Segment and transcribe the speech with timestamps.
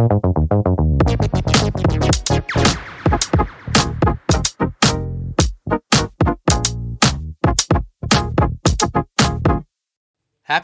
[0.00, 0.08] Happy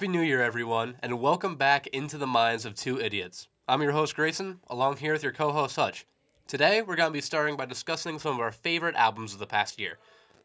[0.09, 3.49] New Year, everyone, and welcome back into the minds of two idiots.
[3.69, 6.07] I'm your host, Grayson, along here with your co host, Hutch.
[6.46, 9.46] Today, we're going to be starting by discussing some of our favorite albums of the
[9.46, 9.98] past year.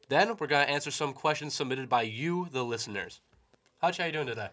[0.09, 3.21] Then, we're going to answer some questions submitted by you, the listeners.
[3.77, 4.49] Hutch, how you doing today?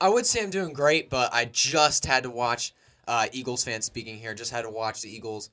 [0.00, 2.72] I would say I'm doing great, but I just had to watch
[3.06, 4.34] uh, Eagles fan speaking here.
[4.34, 5.50] Just had to watch the Eagles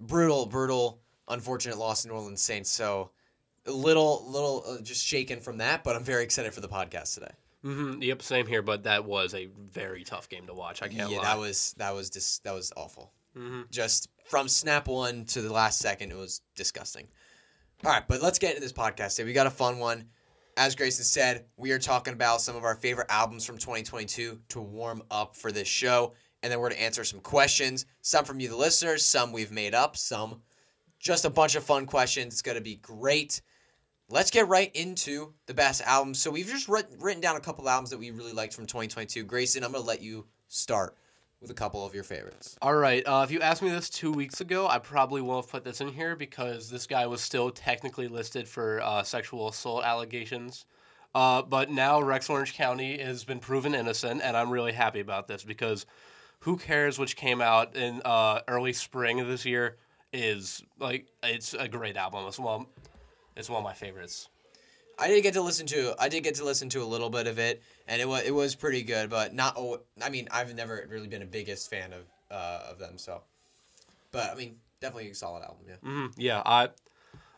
[0.00, 2.70] brutal, brutal, unfortunate loss to New Orleans Saints.
[2.70, 3.10] So
[3.66, 7.14] a little, little uh, just shaken from that, but I'm very excited for the podcast
[7.14, 7.32] today.
[7.64, 8.02] Mm-hmm.
[8.02, 8.62] Yep, same here.
[8.62, 10.82] But that was a very tough game to watch.
[10.82, 11.24] I can't yeah, lie.
[11.24, 13.12] that was that was dis- that was awful.
[13.36, 13.62] Mm-hmm.
[13.70, 17.08] Just from snap one to the last second, it was disgusting.
[17.84, 19.26] All right, but let's get into this podcast today.
[19.26, 20.04] We got a fun one.
[20.56, 24.60] As Grayson said, we are talking about some of our favorite albums from 2022 to
[24.60, 26.14] warm up for this show.
[26.44, 29.50] And then we're going to answer some questions, some from you, the listeners, some we've
[29.50, 30.42] made up, some
[30.98, 32.34] just a bunch of fun questions.
[32.34, 33.40] It's going to be great.
[34.10, 36.18] Let's get right into the best albums.
[36.18, 39.24] So we've just writ- written down a couple albums that we really liked from 2022.
[39.24, 40.94] Grayson, I'm going to let you start
[41.40, 42.58] with a couple of your favorites.
[42.60, 43.02] All right.
[43.06, 45.80] Uh, if you asked me this two weeks ago, I probably won't have put this
[45.80, 50.66] in here because this guy was still technically listed for uh, sexual assault allegations.
[51.14, 55.26] Uh, but now Rex Orange County has been proven innocent, and I'm really happy about
[55.26, 55.86] this because
[56.44, 59.76] Who Cares, which came out in uh, early spring of this year,
[60.12, 62.26] is like it's a great album.
[62.28, 62.66] It's one,
[63.34, 64.28] it's one of my favorites.
[64.98, 67.26] I did get to listen to I did get to listen to a little bit
[67.26, 69.58] of it, and it was it was pretty good, but not.
[70.02, 73.22] I mean, I've never really been a biggest fan of uh, of them, so.
[74.12, 75.64] But I mean, definitely a solid album.
[75.66, 75.76] Yeah.
[75.82, 76.68] hmm Yeah, I,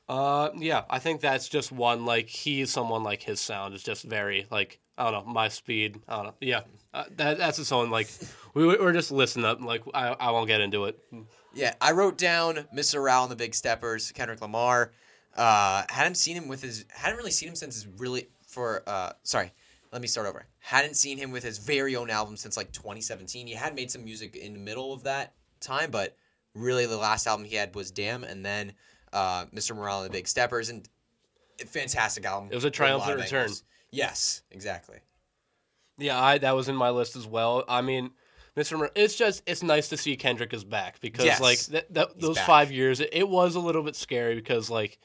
[0.09, 2.05] uh, yeah, I think that's just one.
[2.05, 6.00] Like he's someone like his sound is just very like I don't know my speed.
[6.08, 6.34] I don't know.
[6.41, 6.62] Yeah,
[6.94, 8.08] uh, that that's its own like
[8.55, 9.61] we we're just listening up.
[9.61, 10.98] Like I I won't get into it.
[11.55, 12.97] Yeah, I wrote down Mr.
[12.97, 14.92] Morale and the Big Steppers, Kendrick Lamar.
[15.34, 19.12] Uh, hadn't seen him with his hadn't really seen him since his really for uh
[19.23, 19.52] sorry,
[19.92, 20.46] let me start over.
[20.61, 23.46] Hadn't seen him with his very own album since like 2017.
[23.46, 26.17] He had made some music in the middle of that time, but
[26.55, 28.73] really the last album he had was Damn, and then
[29.12, 29.77] uh, Mr.
[29.77, 30.89] Morale and the Big Steppers, and
[31.67, 32.48] fantastic album.
[32.51, 33.40] It was a triumphant return.
[33.42, 33.62] angles.
[33.92, 34.98] Yes, exactly.
[35.98, 37.64] Yeah, I that was in my list as well.
[37.69, 38.11] I mean.
[38.57, 38.79] Mr.
[38.79, 42.19] Mer- it's just it's nice to see Kendrick is back because Yes, like that, that
[42.19, 42.47] those back.
[42.47, 44.98] five years it, it was a little bit scary because like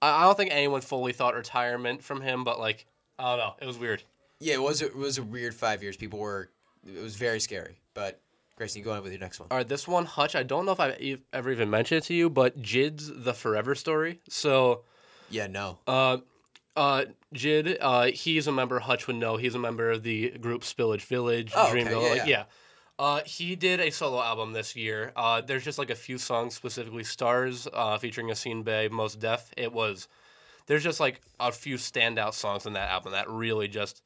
[0.00, 2.86] I, I don't think anyone fully thought retirement from him but like
[3.18, 4.02] I don't know it was weird.
[4.40, 5.98] Yeah, it was a, it was a weird five years.
[5.98, 6.48] People were
[6.86, 7.76] it was very scary.
[7.92, 8.18] But
[8.56, 9.48] Grayson, you go on with your next one.
[9.50, 10.34] All right, this one, Hutch.
[10.34, 10.96] I don't know if I've
[11.34, 14.20] ever even mentioned it to you, but Jid's The Forever Story.
[14.30, 14.84] So,
[15.28, 15.80] Yeah, no.
[15.86, 16.18] uh,
[16.76, 17.04] uh,
[17.34, 18.78] Jid, uh, he's a member.
[18.80, 19.36] Hutch would know.
[19.36, 22.24] He's a member of the group Spillage Village, Oh, okay, yeah, yeah.
[22.26, 22.44] yeah.
[22.98, 25.12] Uh, he did a solo album this year.
[25.16, 29.50] Uh, there's just like a few songs, specifically "Stars," uh, featuring Yasiin Bey, "Most Deaf."
[29.56, 30.08] It was.
[30.66, 34.02] There's just like a few standout songs in that album that really just.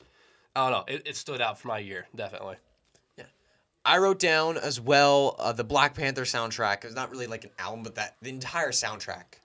[0.57, 0.93] I don't know.
[0.95, 2.57] It, it stood out for my year, definitely.
[3.17, 3.25] Yeah,
[3.85, 6.85] I wrote down as well uh, the Black Panther soundtrack.
[6.85, 9.39] It's not really like an album, but that the entire soundtrack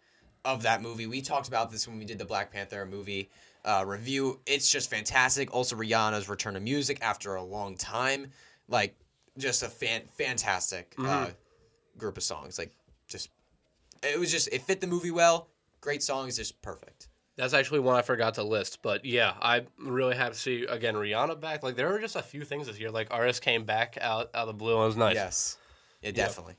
[0.46, 1.08] of that movie.
[1.08, 3.30] We talked about this when we did the Black Panther movie
[3.66, 4.40] uh, review.
[4.46, 5.54] It's just fantastic.
[5.54, 8.32] Also, Rihanna's return to music after a long time,
[8.70, 8.96] like
[9.38, 11.32] just a fan fantastic uh,
[11.98, 12.58] group of songs.
[12.58, 12.72] Like
[13.08, 13.30] just
[14.04, 15.50] it was just it fit the movie well.
[15.82, 17.10] Great songs, just perfect.
[17.38, 20.96] That's actually one I forgot to list, but yeah, I really happy to see again
[20.96, 21.64] Rihanna back.
[21.64, 22.92] Like there were just a few things this year.
[22.92, 25.16] Like artists came back out out of the blue and it was nice.
[25.16, 25.58] Yes,
[26.02, 26.56] yeah, definitely.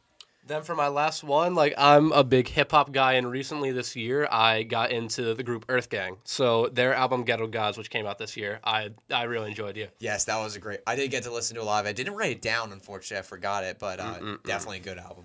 [0.46, 3.96] Then for my last one, like I'm a big hip hop guy, and recently this
[3.96, 6.18] year I got into the group Earth Gang.
[6.24, 9.76] So their album Ghetto Gods, which came out this year, I I really enjoyed.
[9.76, 10.80] Yeah, Yes, that was a great.
[10.86, 11.90] I did get to listen to a lot of it.
[11.90, 13.18] I didn't write it down, unfortunately.
[13.18, 15.24] I forgot it, but uh, definitely a good album.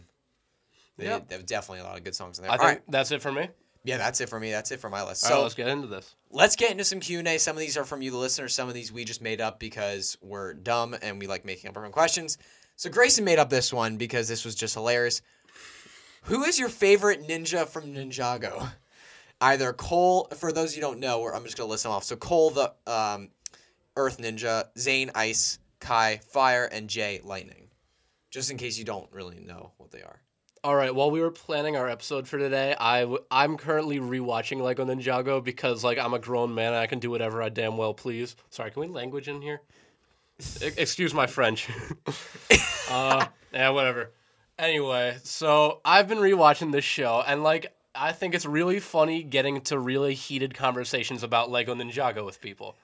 [0.97, 1.29] They, Yep.
[1.29, 2.51] There were definitely a lot of good songs in there.
[2.51, 2.91] I All think right.
[2.91, 3.47] that's it for me.
[3.83, 4.51] Yeah, that's it for me.
[4.51, 5.21] That's it for my list.
[5.21, 6.15] So right, let's get into this.
[6.29, 7.37] let's get into some Q and A.
[7.39, 8.53] Some of these are from you, the listeners.
[8.53, 11.77] Some of these we just made up because we're dumb and we like making up
[11.77, 12.37] our own questions.
[12.81, 15.21] So Grayson made up this one because this was just hilarious.
[16.23, 18.71] Who is your favorite ninja from Ninjago?
[19.39, 22.05] Either Cole, for those you don't know, or I'm just gonna list them off.
[22.05, 23.29] So Cole, the um,
[23.95, 27.67] Earth Ninja, Zane, Ice, Kai, Fire, and Jay, Lightning.
[28.31, 30.19] Just in case you don't really know what they are.
[30.63, 30.95] All right.
[30.95, 35.43] While we were planning our episode for today, I w- I'm currently rewatching Lego Ninjago
[35.43, 38.35] because like I'm a grown man and I can do whatever I damn well please.
[38.49, 39.61] Sorry, can we language in here?
[40.77, 41.69] Excuse my French.
[42.89, 44.11] uh, yeah, whatever.
[44.57, 49.61] Anyway, so I've been rewatching this show and like I think it's really funny getting
[49.61, 52.75] to really heated conversations about Lego Ninjago with people.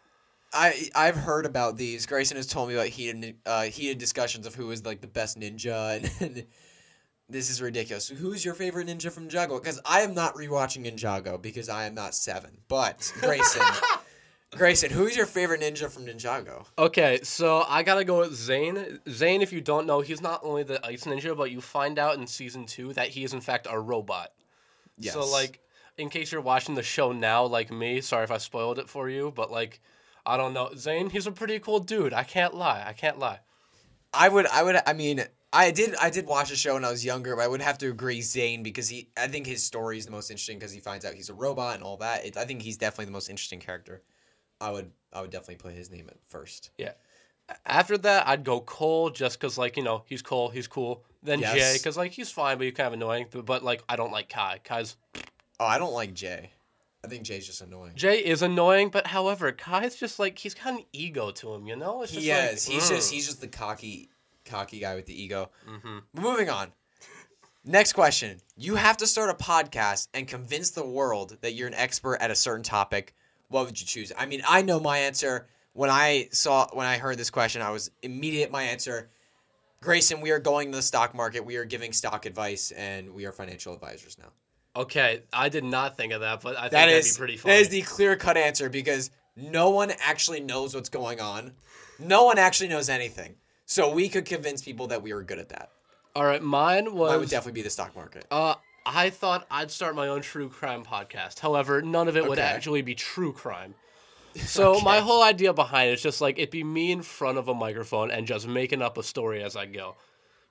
[0.54, 2.06] I I've heard about these.
[2.06, 5.40] Grayson has told me about heated uh, heated discussions of who is like the best
[5.40, 6.46] ninja, and, and
[7.30, 8.08] this is ridiculous.
[8.08, 9.62] Who's your favorite ninja from Ninjago?
[9.62, 12.58] Because I am not rewatching Ninjago because I am not seven.
[12.68, 13.62] But Grayson,
[14.56, 16.66] Grayson, who's your favorite ninja from Ninjago?
[16.78, 19.00] Okay, so I gotta go with Zane.
[19.10, 22.18] Zane, if you don't know, he's not only the ice ninja, but you find out
[22.18, 24.32] in season two that he is in fact a robot.
[24.98, 25.14] Yes.
[25.14, 25.60] So like,
[25.98, 29.10] in case you're watching the show now, like me, sorry if I spoiled it for
[29.10, 29.82] you, but like,
[30.26, 32.14] I don't know, Zane, he's a pretty cool dude.
[32.14, 32.84] I can't lie.
[32.86, 33.40] I can't lie.
[34.14, 36.92] I would, I would, I mean, I did, I did watch the show when I
[36.92, 39.98] was younger, but I would have to agree Zane because he, I think his story
[39.98, 42.26] is the most interesting because he finds out he's a robot and all that.
[42.26, 44.02] It, I think he's definitely the most interesting character.
[44.60, 46.72] I would, I would definitely put his name at first.
[46.78, 46.94] Yeah.
[47.66, 51.06] After that, I'd go Cole just because, like, you know, he's Cole, he's cool.
[51.24, 51.54] Then Yes.
[51.54, 53.28] Jay, because, like, he's fine, but he's kind of annoying.
[53.32, 54.60] But, like, I don't like Kai.
[54.64, 54.98] Kai's.
[55.60, 56.52] Oh, I don't like Jay.
[57.06, 57.94] I think Jay's just annoying.
[57.96, 61.76] Jay is annoying, but however, Kai's just, like, he's got an ego to him, you
[61.76, 62.02] know?
[62.02, 62.66] It's He like, is.
[62.66, 62.90] he's mm.
[62.90, 64.10] just, he's just the cocky,
[64.44, 65.50] cocky guy with the ego.
[65.70, 66.22] Mm-hmm.
[66.22, 66.74] Moving on.
[67.64, 68.40] Next question.
[68.58, 72.32] You have to start a podcast and convince the world that you're an expert at
[72.32, 73.14] a certain topic.
[73.50, 74.12] What would you choose?
[74.18, 75.48] I mean, I know my answer.
[75.74, 78.52] When I saw, when I heard this question, I was immediate.
[78.52, 79.10] My answer.
[79.82, 81.46] Grayson, we are going to the stock market.
[81.46, 84.30] We are giving stock advice, and we are financial advisors now.
[84.76, 87.38] Okay, I did not think of that, but I think That that'd is be pretty
[87.38, 87.56] funny.
[87.56, 91.54] that is the clear cut answer because no one actually knows what's going on.
[92.00, 93.36] No one actually knows anything.
[93.66, 95.70] So we could convince people that we were good at that.
[96.16, 97.12] All right, mine was.
[97.12, 98.26] I would definitely be the stock market.
[98.32, 98.56] Uh,
[98.88, 101.40] I thought I'd start my own true crime podcast.
[101.40, 103.76] However, none of it would actually be true crime.
[104.46, 107.48] So my whole idea behind it is just like it'd be me in front of
[107.48, 109.96] a microphone and just making up a story as I go.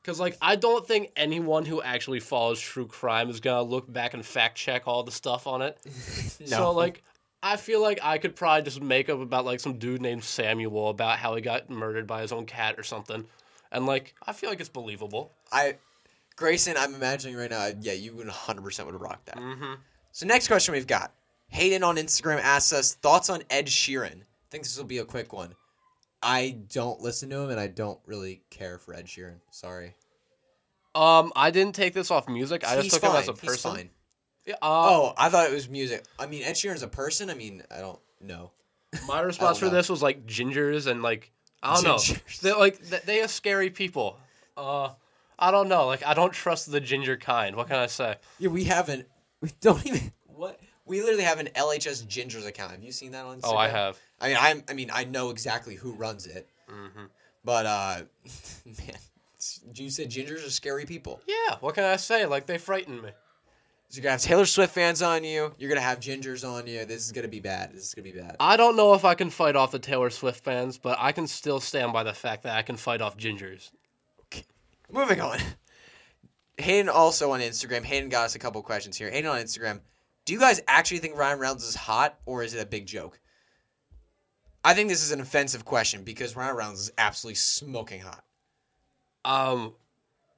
[0.03, 4.13] Cause like I don't think anyone who actually follows true crime is gonna look back
[4.13, 5.79] and fact check all the stuff on it.
[6.47, 7.05] So like
[7.45, 10.89] I feel like I could probably just make up about like some dude named Samuel
[10.89, 13.25] about how he got murdered by his own cat or something.
[13.71, 15.33] And like I feel like it's believable.
[15.53, 15.77] I,
[16.37, 17.69] Grayson, I'm imagining right now.
[17.81, 19.37] Yeah, you would 100 percent would rock that.
[19.37, 19.75] Mm-hmm.
[20.13, 21.13] So next question we've got.
[21.49, 24.21] Hayden on Instagram asks us thoughts on Ed Sheeran.
[24.23, 25.55] I think this will be a quick one.
[26.23, 29.37] I don't listen to him, and I don't really care for Ed Sheeran.
[29.51, 29.95] Sorry.
[30.95, 32.65] Um, I didn't take this off music.
[32.67, 33.11] I just He's took fine.
[33.13, 33.91] him as a person.
[34.47, 36.05] Yeah, uh, Oh, I thought it was music.
[36.19, 37.29] I mean, Ed Sheeran's a person.
[37.31, 38.51] I mean, I don't know.
[39.07, 39.73] my response for know.
[39.73, 41.31] this was like gingers and like
[41.63, 41.99] I don't know.
[42.43, 44.19] They're like they are scary people.
[44.57, 44.91] Uh,
[45.39, 45.87] I don't know.
[45.87, 47.57] Like I don't trust the ginger kind.
[47.57, 48.17] What can I say?
[48.39, 49.07] Yeah, we haven't.
[49.41, 50.13] We don't even.
[50.27, 50.61] What?
[50.87, 52.71] We literally have an LHS Gingers account.
[52.73, 53.53] Have you seen that on Instagram?
[53.53, 53.99] Oh, I have.
[54.21, 54.63] I mean, I'm.
[54.69, 56.49] I mean, I know exactly who runs it.
[56.71, 57.05] Mm-hmm.
[57.45, 58.01] But uh,
[58.65, 58.97] man,
[59.75, 61.21] you said gingers are scary people.
[61.27, 61.57] Yeah.
[61.61, 62.27] What can I say?
[62.27, 63.11] Like they frighten me.
[63.89, 65.55] So you're gonna have Taylor Swift fans on you.
[65.59, 66.85] You're gonna have gingers on you.
[66.85, 67.73] This is gonna be bad.
[67.73, 68.37] This is gonna be bad.
[68.41, 71.29] I don't know if I can fight off the Taylor Swift fans, but I can
[71.29, 73.71] still stand by the fact that I can fight off gingers.
[74.91, 75.39] Moving on.
[76.59, 77.85] Hayden also on Instagram.
[77.85, 79.11] Hayden got us a couple questions here.
[79.11, 79.81] Hayden on Instagram.
[80.25, 83.21] Do you guys actually think Ryan Reynolds is hot, or is it a big joke?
[84.65, 88.25] I think this is an offensive question because Ryan Reynolds is absolutely smoking hot.
[89.25, 89.75] Um,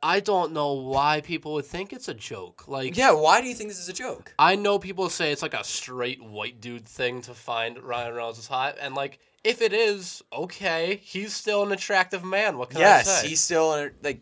[0.03, 2.69] I don't know why people would think it's a joke.
[2.69, 4.35] Like, Yeah, why do you think this is a joke?
[4.39, 8.39] I know people say it's like a straight white dude thing to find Ryan Reynolds
[8.39, 12.59] is hot, and like if it is, okay, he's still an attractive man.
[12.59, 13.11] What can I say?
[13.11, 14.21] yes, he's still like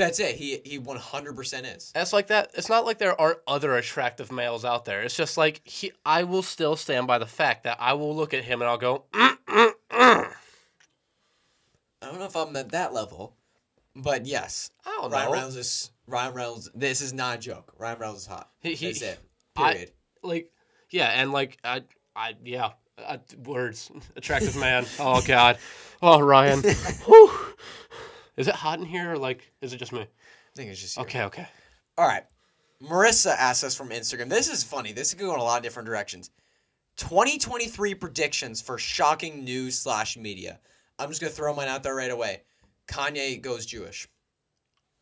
[0.00, 0.36] that's it.
[0.36, 1.92] He he 100% is.
[1.94, 2.50] It's like that.
[2.54, 5.02] It's not like there aren't other attractive males out there.
[5.02, 5.92] It's just like he.
[6.04, 8.78] I will still stand by the fact that I will look at him and I'll
[8.78, 10.32] go, mm, mm, mm.
[12.02, 13.36] I don't know if I'm at that level,
[13.94, 15.32] but yes, I don't Ryan know.
[15.32, 16.70] Reynolds is Ryan Reynolds.
[16.74, 17.74] This is not a joke.
[17.78, 18.48] Ryan Reynolds is hot.
[18.60, 19.18] He- he- That's it.
[19.56, 19.90] I- Period.
[20.22, 20.50] like
[20.90, 21.82] yeah and like i
[22.16, 25.58] i yeah I, words attractive man oh god
[26.00, 26.62] oh ryan.
[28.40, 30.06] is it hot in here or like is it just me I
[30.56, 31.02] think it's just you.
[31.04, 31.46] okay okay
[31.98, 32.24] All right.
[32.82, 34.30] Marissa asked us from Instagram.
[34.30, 34.92] This is funny.
[34.92, 36.30] This could go in a lot of different directions.
[36.96, 40.58] 2023 predictions for shocking news slash media.
[40.98, 42.42] I'm just gonna throw mine out there right away.
[42.88, 44.08] Kanye goes Jewish.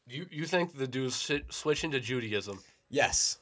[0.07, 2.59] you you think the dude's si- switching to judaism
[2.91, 3.39] Yes,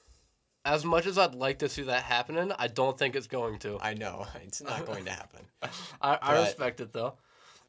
[0.65, 3.79] as much as i'd like to see that happening i don't think it's going to
[3.81, 5.41] I know it's not going to happen.
[6.03, 7.15] i, I respect it though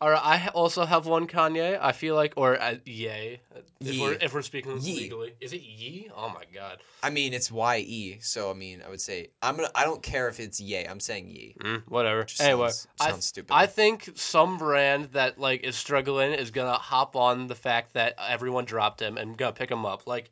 [0.02, 3.40] all right i also have one kanye i feel like or uh, yay
[3.80, 4.02] if Ye.
[4.02, 4.96] we're if we're speaking Ye.
[5.02, 8.18] legally is it ye oh my god I mean, it's Y E.
[8.22, 9.70] So I mean, I would say I'm gonna.
[9.76, 10.84] I don't care if it's Ye.
[10.84, 11.56] I'm saying Ye.
[11.60, 12.24] Mm, whatever.
[12.24, 13.54] Just anyway, sounds- I, sounds stupid.
[13.54, 18.16] I think some brand that like is struggling is gonna hop on the fact that
[18.28, 20.08] everyone dropped him and gonna pick him up.
[20.08, 20.32] Like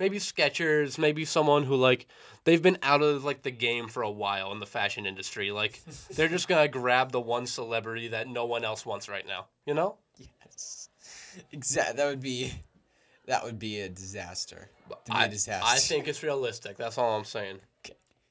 [0.00, 2.08] maybe Skechers, maybe someone who like
[2.44, 5.52] they've been out of like the game for a while in the fashion industry.
[5.52, 5.80] Like
[6.14, 9.46] they're just gonna grab the one celebrity that no one else wants right now.
[9.66, 9.96] You know?
[10.16, 10.88] Yes.
[11.52, 11.96] Exactly.
[11.96, 12.52] That would be
[13.26, 14.70] that would be a disaster.
[14.88, 15.68] Be I, a disaster.
[15.68, 16.76] I think it's realistic.
[16.76, 17.60] That's all I'm saying.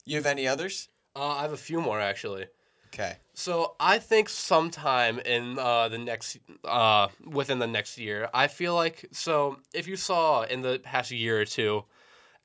[0.03, 0.89] You have any others?
[1.15, 2.47] Uh, I have a few more actually.
[2.93, 3.17] Okay.
[3.33, 8.75] So I think sometime in uh, the next, uh, within the next year, I feel
[8.75, 9.57] like so.
[9.73, 11.85] If you saw in the past year or two,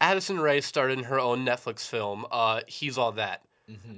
[0.01, 2.27] Addison Rae started in her own Netflix film.
[2.31, 3.43] Uh, He's all that.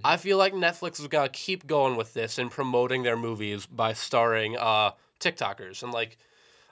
[0.05, 3.93] I feel like Netflix is gonna keep going with this and promoting their movies by
[3.95, 6.17] starring uh, TikTokers and like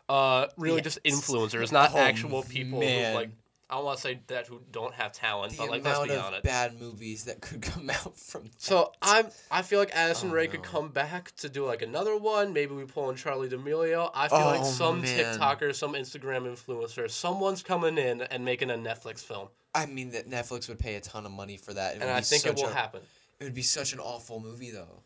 [0.08, 3.10] uh, really just influencers, not Oh, actual people man.
[3.12, 3.30] who like.
[3.70, 6.08] I don't want to say that who don't have talent, The but like let's amount
[6.10, 6.42] be of honest.
[6.44, 8.50] bad movies that could come out from.
[8.58, 12.16] So I'm I feel like Addison Oh, Rae could come back to do like another
[12.16, 12.52] one.
[12.52, 14.10] Maybe we pull in Charli D'Amelio.
[14.14, 15.38] I feel like Oh, some man.
[15.38, 20.28] TikToker, some Instagram influencer, someone's coming in and making a Netflix film, I mean that
[20.28, 21.92] Netflix would pay a ton of money for that.
[21.96, 23.00] It and would I be think it such will a- happen.
[23.40, 25.02] It would be such an awful movie though.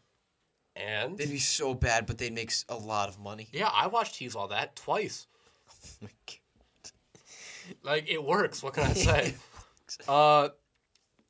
[0.76, 3.48] And They'd be so bad, but they'd make a lot of money.
[3.52, 5.26] yeah, I watched He's All That twice.
[5.70, 6.37] Oh my God.
[7.82, 8.62] Like it works.
[8.62, 9.34] What can I say?
[10.06, 10.50] uh,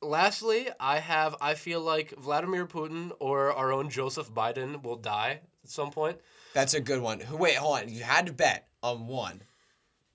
[0.01, 5.41] lastly, I have I feel like Vladimir Putin or our own Joseph Biden will die
[5.63, 6.17] at some point.
[6.53, 7.19] That's a good one.
[7.19, 7.37] Who?
[7.37, 7.89] Wait, hold on.
[7.89, 9.41] You had to bet on one.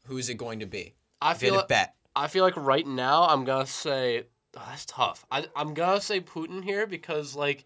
[0.07, 0.95] Who's it going to be?
[1.23, 1.95] I feel to bet.
[2.17, 4.25] I feel like right now I'm gonna say
[4.57, 5.25] oh, that's tough.
[5.31, 7.65] I I'm gonna say Putin here because like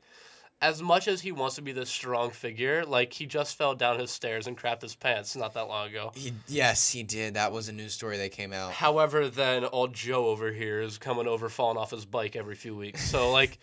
[0.60, 3.98] as much as he wants to be this strong figure, like he just fell down
[3.98, 6.10] his stairs and crapped his pants not that long ago.
[6.14, 7.34] He, yes, he did.
[7.34, 8.72] That was a news story that came out.
[8.72, 12.74] However, then old Joe over here is coming over, falling off his bike every few
[12.76, 13.08] weeks.
[13.08, 13.58] So like,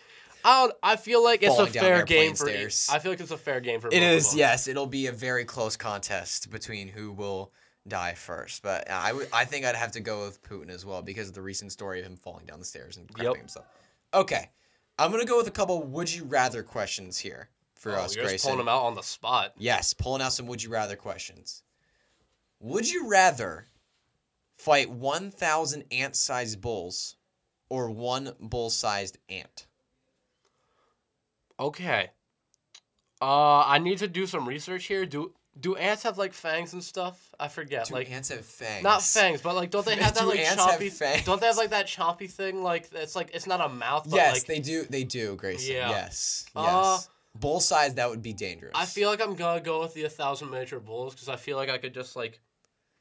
[0.46, 0.74] I don't.
[0.84, 2.48] I feel like it's a fair game for.
[2.48, 2.88] stairs.
[2.92, 3.88] I feel like it's a fair game for.
[3.88, 4.38] It them.
[4.38, 4.68] yes.
[4.68, 7.52] It'll be a very close contest between who will
[7.88, 8.62] die first.
[8.64, 11.42] But I I think I'd have to go with Putin as well because of the
[11.42, 13.36] recent story of him falling down the stairs and crapping Yep.
[13.38, 13.66] himself.
[14.14, 14.50] Okay,
[14.98, 18.28] I'm gonna go with a couple would you rather questions here for Oh, us, you're
[18.28, 19.54] just pulling him out on the spot.
[19.58, 21.64] Yes, pulling out some would you rather questions.
[22.60, 23.68] Would you rather
[24.56, 27.18] fight 1,000 ant sized bulls
[27.70, 29.68] or one bull sized ant?
[31.60, 32.12] Okay.
[33.22, 35.06] Uh, I need to do some research here.
[35.06, 37.30] Do do ants have like fangs and stuff?
[37.40, 37.88] I forget.
[37.88, 38.84] Do like ants have fangs?
[38.84, 40.92] not fangs, but like don't they have that like ants have chompy?
[40.92, 41.26] fangs?
[41.26, 42.62] Don't they have like that chompy thing?
[42.62, 44.04] Like it's like it's not a mouth.
[44.10, 44.84] But, Yes, like, they do.
[44.84, 45.76] They do, Grayson.
[45.76, 45.90] Yeah.
[45.90, 46.46] Yes.
[46.56, 47.10] Uh, Yes.
[47.36, 48.74] bull size, that would be dangerous.
[48.76, 51.58] I feel like I'm gonna go with the a thousand miniature bulls because I feel
[51.58, 52.42] like I could just like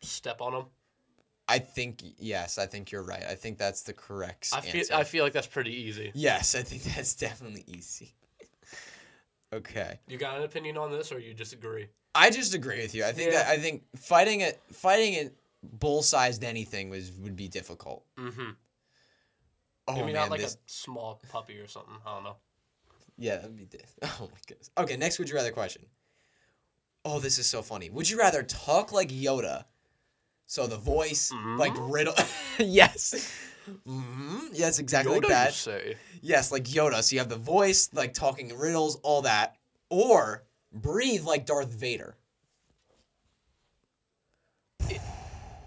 [0.00, 0.64] step on them.
[1.48, 2.56] I think yes.
[2.56, 3.24] I think you're right.
[3.24, 4.94] I think that's the correct I feel answer.
[4.94, 6.12] I feel like that's pretty easy.
[6.14, 8.14] yes, I think that's definitely easy.
[9.52, 9.98] okay.
[10.06, 11.88] You got an opinion on this, or you disagree?
[12.14, 13.04] I just agree with you.
[13.04, 13.42] I think Yeah.
[13.42, 18.04] that I think fighting it fighting it bull sized anything was would be difficult.
[18.18, 18.50] Mm-hmm.
[19.88, 21.94] Oh Maybe man, not like this, a small puppy or something.
[22.06, 22.36] I don't know.
[23.18, 23.64] yeah, that'd be.
[23.66, 24.70] Di- oh my goodness.
[24.78, 25.82] Okay, next would you rather question.
[27.04, 27.90] Oh, this is so funny.
[27.90, 29.64] Would you rather talk like Yoda,
[30.46, 32.14] so the voice like riddle?
[32.58, 33.30] yes.
[33.86, 35.46] hmm Yes, exactly Yoda, like that.
[35.48, 35.96] you say?
[36.22, 37.02] Yes, like Yoda.
[37.02, 39.56] So you have the voice, like talking riddles, all that,
[39.90, 40.44] or
[40.74, 42.16] breathe like Darth Vader.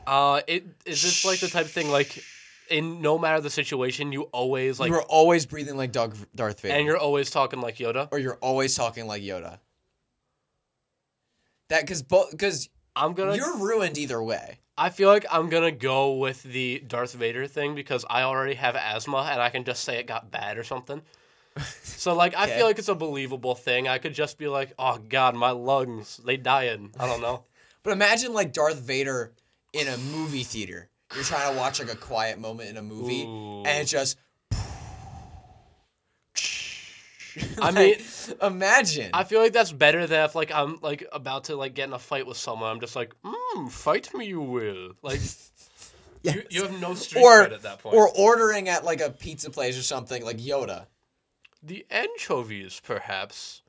[0.06, 2.24] Uh, it is this like the type of thing like,
[2.70, 6.62] in no matter the situation, you always like, you are always breathing like Doug, Darth
[6.62, 8.08] Vader, and you're always talking like Yoda.
[8.12, 9.60] or you're always talking like Yoda.
[11.70, 13.36] That because both because I'm gonna.
[13.36, 14.60] you're ruined either way.
[14.78, 18.76] I feel like I'm gonna go with the Darth Vader thing because I already have
[18.76, 21.02] asthma and I can just say it got bad or something.
[21.98, 22.56] So like I Okay.
[22.58, 23.88] feel like it's a believable thing.
[23.88, 26.92] I could just be like, oh god, my lungs they dying.
[27.00, 27.44] I don't know.
[27.84, 29.32] But imagine like Darth Vader
[29.74, 30.90] in a movie theater.
[31.16, 34.18] You're trying to watch like a quiet moment in a movie, and it's just.
[37.62, 37.96] I mean,
[38.42, 39.12] imagine.
[39.14, 41.94] I feel like that's better than if like I'm like about to like get in
[41.94, 42.70] a fight with someone.
[42.72, 44.94] I'm just like, mm, fight me, you will.
[45.02, 45.22] Like
[46.24, 47.96] you, you have no street or cred at that point.
[47.96, 50.88] or ordering at like a pizza place or something like Yoda.
[51.64, 53.62] The anchovies, perhaps.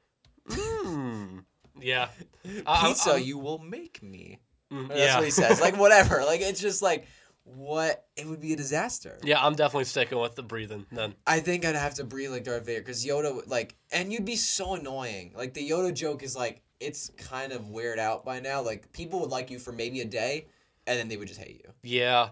[0.48, 1.44] Mm.
[1.80, 2.08] Yeah.
[2.82, 4.38] Pizza, you will make me.
[4.72, 5.14] mm, That's yeah.
[5.16, 5.60] what he says.
[5.60, 6.24] Like whatever.
[6.24, 7.06] Like it's just like
[7.44, 9.18] what it would be a disaster.
[9.22, 11.14] Yeah, I'm definitely sticking with the breathing then.
[11.26, 14.36] I think I'd have to breathe like Darth Vader because Yoda like, and you'd be
[14.36, 15.32] so annoying.
[15.36, 18.60] Like the Yoda joke is like it's kind of weird out by now.
[18.62, 20.46] Like people would like you for maybe a day,
[20.86, 21.72] and then they would just hate you.
[21.82, 22.30] Yeah,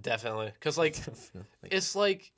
[0.00, 0.52] definitely.
[0.60, 0.96] Cause like
[1.64, 2.32] it's like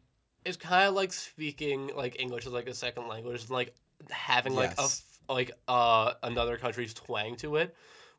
[0.45, 3.75] it's kind of like speaking like English as like a second language, and like
[4.11, 5.03] having like a Yes.
[5.07, 7.75] f- like uh another country's twang to it,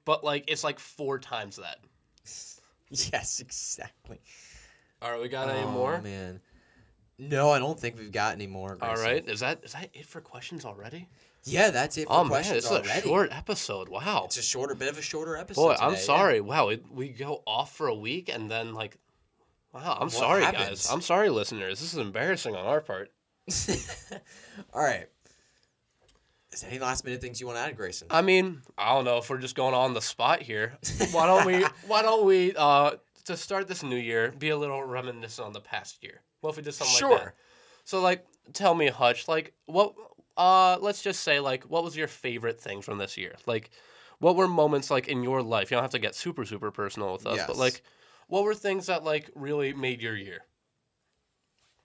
[0.06, 1.78] but like it's like four times that.
[2.90, 4.20] yes, exactly.
[5.02, 6.02] All right, we got any Oh, more?
[6.02, 6.40] man.
[7.20, 8.78] No, I don't think we've got any more.
[8.82, 11.08] All right, is that is that it for questions already?
[11.46, 12.88] Yeah, that's it for Oh man, questions it's already.
[12.90, 13.90] a short episode.
[13.90, 14.24] Wow.
[14.26, 15.62] It's a shorter, bit of a shorter episode.
[15.62, 16.06] Boy, I'm today, yeah.
[16.06, 16.42] sorry.
[16.42, 18.98] Wow, it, we go off for a week and then like,
[19.74, 19.94] wow.
[20.00, 20.88] I'm What sorry, guys.
[20.92, 21.80] I'm sorry, listeners.
[21.80, 23.12] This is embarrassing on our part.
[24.74, 25.08] All right.
[26.52, 28.08] Is there any last minute things you want to add, Grayson?
[28.12, 30.74] I mean, I don't know if we're just going on the spot here.
[31.12, 31.66] Why don't we?
[31.88, 32.54] Why don't we?
[32.56, 32.92] Uh,
[33.26, 36.22] to start this new year, be a little reminiscent on the past year.
[36.42, 37.26] What if we did something like Sure.
[37.26, 37.36] that?
[37.86, 39.94] So, like, tell me, Hutch, like, what?
[40.38, 43.34] Uh, let's just say, like, what was your favorite thing from this year?
[43.48, 43.72] Like,
[44.20, 45.72] what were moments like in your life?
[45.72, 47.48] You don't have to get super, super personal with us, Yes.
[47.48, 47.82] but like,
[48.28, 50.42] what were things that like really made your year?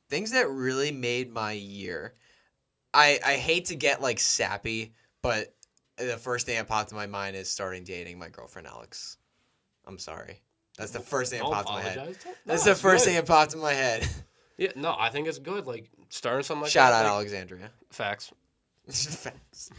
[0.08, 2.14] things that really made my year.
[2.94, 5.54] I I hate to get like sappy, but
[5.98, 9.18] the first thing that popped in my mind is starting dating my girlfriend Alex.
[9.86, 10.40] I'm sorry.
[10.78, 11.96] That's the first thing that popped in my head.
[11.96, 13.10] Don't- That's the first good.
[13.10, 14.08] thing that popped in my head.
[14.60, 15.68] Yeah, no, I think it's good.
[15.68, 17.02] Like starting something like Shout that.
[17.02, 17.70] out like, Alexandria.
[17.92, 18.32] Facts.
[18.88, 19.70] Facts.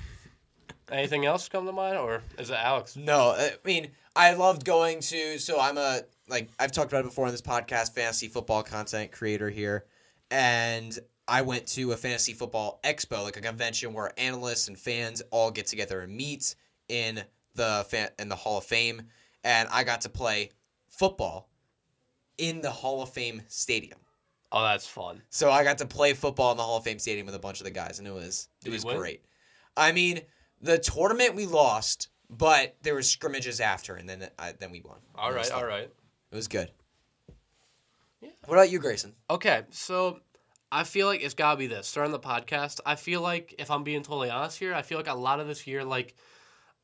[0.89, 2.95] Anything else come to mind, or is it Alex?
[2.95, 5.37] No, I mean, I loved going to.
[5.37, 9.11] So I'm a like I've talked about it before on this podcast, fantasy football content
[9.11, 9.85] creator here,
[10.31, 15.21] and I went to a fantasy football expo, like a convention where analysts and fans
[15.31, 16.55] all get together and meet
[16.87, 17.23] in
[17.55, 19.03] the fan in the Hall of Fame,
[19.43, 20.51] and I got to play
[20.87, 21.49] football
[22.37, 23.99] in the Hall of Fame stadium.
[24.51, 25.21] Oh, that's fun.
[25.29, 27.59] So I got to play football in the Hall of Fame stadium with a bunch
[27.59, 29.23] of the guys, and it was it Did you was great.
[29.77, 30.21] I mean,
[30.61, 34.97] the tournament we lost, but there were scrimmages after, and then I, then we won.
[35.15, 35.91] All It right, all right.
[36.31, 36.71] It was good.
[38.21, 38.29] Yeah.
[38.45, 39.15] What about you, Grayson?
[39.29, 40.19] Okay, so
[40.71, 41.87] I feel like it's gotta be this.
[41.87, 45.07] Starting the podcast, I feel like if I'm being totally honest here, I feel like
[45.07, 46.15] a lot of this year, like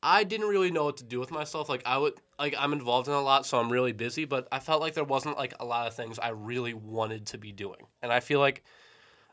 [0.02, 1.68] I didn't really know what to do with myself.
[1.68, 4.24] Like I would, like I'm involved in a lot, so I'm really busy.
[4.24, 7.38] But I felt like there wasn't like a lot of things I really wanted to
[7.38, 8.64] be doing, and I feel like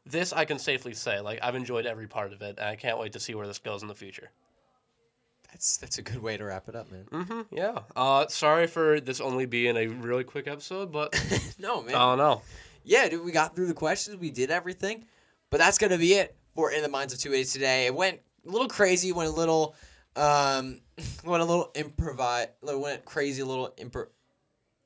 [0.06, 3.00] this I can safely say, like I've enjoyed every part of it, and I can't
[3.00, 4.30] wait to see where this goes in the future.
[5.54, 7.06] That's that's a good way to wrap it up, man.
[7.12, 7.56] Mm-hmm.
[7.56, 7.80] Yeah.
[7.96, 11.14] Uh, sorry for this only being a really quick episode, but
[11.60, 11.94] no, man.
[11.94, 12.42] I don't know.
[12.84, 14.18] yeah, dude, we got through the questions.
[14.18, 15.06] We did everything.
[15.52, 17.86] But that's going to be it for In the Minds of Two Idiots today.
[17.86, 19.76] It went a little crazy, went a little,
[20.16, 20.82] um,
[21.24, 24.08] went a little improvise, went crazy, a little impro.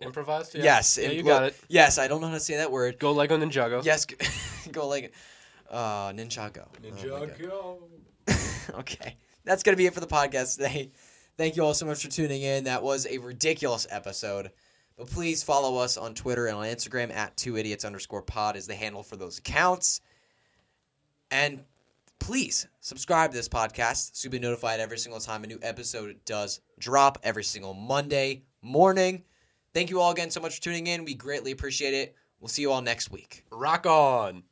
[0.01, 0.53] Improvised.
[0.53, 0.63] Yeah.
[0.63, 1.55] Yes, Yeah, you got it.
[1.69, 2.99] Yes, I don't know how to say that word.
[2.99, 3.83] Go Lego Ninjago.
[3.85, 4.05] Yes,
[4.71, 5.13] go like,
[5.71, 6.67] uh, Ninjago.
[6.67, 7.79] Oh
[8.27, 8.79] Ninjago.
[8.79, 9.15] okay,
[9.47, 10.91] that's gonna be it for the podcast today.
[11.37, 12.63] Thank you all so much for tuning in.
[12.63, 14.51] That was a ridiculous episode.
[14.97, 18.65] But please follow us on Twitter and on Instagram at two idiots underscore pod is
[18.65, 20.01] the handle for those accounts.
[21.29, 21.63] And
[22.19, 26.17] please subscribe to this podcast so you'll be notified every single time a new episode
[26.25, 29.23] does drop every single Monday morning.
[29.73, 31.05] Thank you all again so much for tuning in.
[31.05, 32.15] We greatly appreciate it.
[32.39, 33.45] We'll see you all next week.
[33.51, 34.43] Rock on.